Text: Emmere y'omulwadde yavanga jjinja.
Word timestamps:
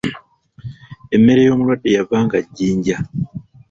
Emmere 1.15 1.41
y'omulwadde 1.47 1.89
yavanga 1.97 2.37
jjinja. 2.47 2.97